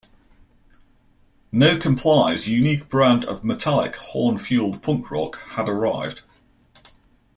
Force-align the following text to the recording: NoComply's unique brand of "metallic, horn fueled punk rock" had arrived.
NoComply's 1.53 2.47
unique 2.47 2.87
brand 2.89 3.23
of 3.23 3.43
"metallic, 3.43 3.97
horn 3.97 4.39
fueled 4.39 4.81
punk 4.81 5.11
rock" 5.11 5.39
had 5.51 5.69
arrived. 5.69 6.23